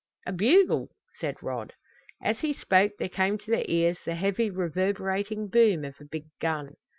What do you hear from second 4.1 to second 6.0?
heavy, reverberating boom